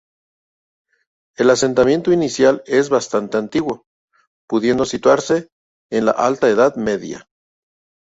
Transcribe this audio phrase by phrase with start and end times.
[1.37, 3.83] El asentamiento inicial es bastante antiguo,
[4.49, 5.49] pudiendo situarse
[5.91, 7.27] en la alta edad media.